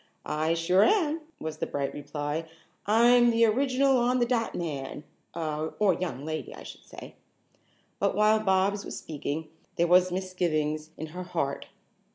"I 0.25 0.55
sure 0.55 0.83
am," 0.83 1.21
was 1.39 1.59
the 1.59 1.67
bright 1.67 1.93
reply. 1.93 2.49
"I'm 2.87 3.29
the 3.29 3.45
original 3.45 3.97
on 3.99 4.17
the 4.17 4.25
dot 4.25 4.55
man, 4.55 5.03
or 5.35 5.93
young 5.93 6.25
lady, 6.25 6.55
I 6.55 6.63
should 6.63 6.83
say." 6.87 7.13
But 7.99 8.15
while 8.15 8.39
Bobs 8.39 8.83
was 8.83 8.97
speaking 8.97 9.49
there 9.75 9.85
was 9.85 10.11
misgivings 10.11 10.89
in 10.97 11.05
her 11.13 11.21
heart. 11.21 11.67